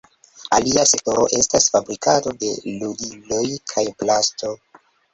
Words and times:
Alia 0.55 0.85
sektoro 0.91 1.25
estas 1.41 1.69
fabrikado 1.75 2.35
de 2.41 2.51
ludiloj 2.81 3.45
kaj 3.77 3.89
plasto. 4.03 4.57